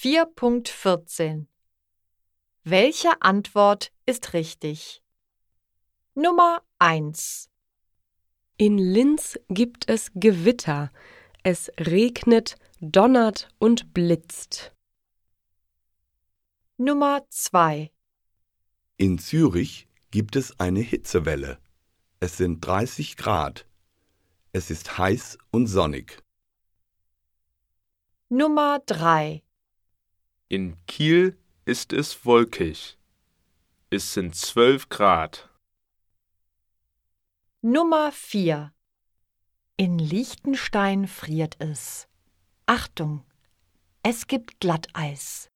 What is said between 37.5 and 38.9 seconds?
Nummer 4